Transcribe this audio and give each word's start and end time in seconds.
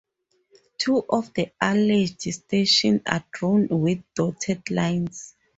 Two 0.79 1.05
of 1.09 1.31
the 1.35 1.51
alleged 1.61 2.21
stations 2.21 3.01
are 3.05 3.23
drawn 3.31 3.67
with 3.69 4.01
dotted 4.15 4.71
lines. 4.71 5.35